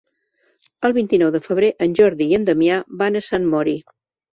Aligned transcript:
El 0.89 0.95
vint-i-nou 0.95 1.29
de 1.37 1.43
febrer 1.49 1.71
en 1.89 1.95
Jordi 2.03 2.31
i 2.33 2.41
en 2.41 2.51
Damià 2.51 2.83
van 3.05 3.17
a 3.17 3.27
Sant 3.33 3.51
Mori. 3.57 3.83